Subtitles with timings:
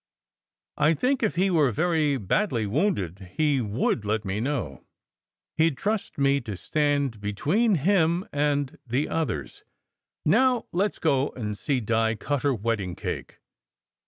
[0.77, 4.83] I think if he were very badly wounded, he would let me know.
[5.57, 9.63] He d trust me to stand between him and the others.
[10.25, 13.41] Now let s go and see Di cut her wedding cake.